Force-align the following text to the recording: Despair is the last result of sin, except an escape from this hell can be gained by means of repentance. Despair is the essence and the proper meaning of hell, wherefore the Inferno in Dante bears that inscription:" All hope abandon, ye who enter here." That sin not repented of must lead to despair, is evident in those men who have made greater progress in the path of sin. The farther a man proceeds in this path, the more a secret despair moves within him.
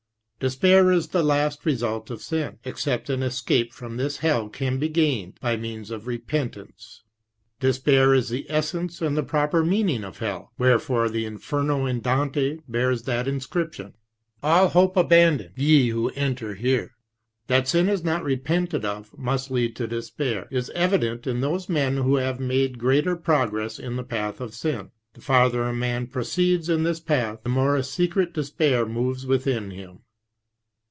Despair 0.41 0.91
is 0.91 1.09
the 1.09 1.21
last 1.23 1.67
result 1.67 2.09
of 2.09 2.19
sin, 2.23 2.57
except 2.65 3.11
an 3.11 3.21
escape 3.21 3.71
from 3.71 3.97
this 3.97 4.17
hell 4.25 4.49
can 4.49 4.79
be 4.79 4.89
gained 4.89 5.39
by 5.39 5.55
means 5.55 5.91
of 5.91 6.07
repentance. 6.07 7.03
Despair 7.59 8.15
is 8.15 8.29
the 8.29 8.47
essence 8.49 9.03
and 9.03 9.15
the 9.15 9.21
proper 9.21 9.63
meaning 9.63 10.03
of 10.03 10.17
hell, 10.17 10.51
wherefore 10.57 11.09
the 11.09 11.25
Inferno 11.25 11.85
in 11.85 11.99
Dante 12.01 12.57
bears 12.67 13.03
that 13.03 13.27
inscription:" 13.27 13.93
All 14.41 14.69
hope 14.69 14.97
abandon, 14.97 15.51
ye 15.55 15.89
who 15.89 16.09
enter 16.15 16.55
here." 16.55 16.95
That 17.45 17.67
sin 17.67 17.85
not 18.03 18.23
repented 18.23 18.83
of 18.83 19.15
must 19.15 19.51
lead 19.51 19.75
to 19.75 19.85
despair, 19.85 20.47
is 20.49 20.71
evident 20.71 21.27
in 21.27 21.41
those 21.41 21.69
men 21.69 21.97
who 21.97 22.15
have 22.15 22.39
made 22.39 22.79
greater 22.79 23.15
progress 23.15 23.77
in 23.77 23.95
the 23.95 24.03
path 24.03 24.41
of 24.41 24.55
sin. 24.55 24.89
The 25.13 25.21
farther 25.21 25.61
a 25.65 25.71
man 25.75 26.07
proceeds 26.07 26.67
in 26.67 26.81
this 26.81 26.99
path, 26.99 27.43
the 27.43 27.49
more 27.49 27.75
a 27.75 27.83
secret 27.83 28.33
despair 28.33 28.87
moves 28.87 29.27
within 29.27 29.69
him. 29.69 29.99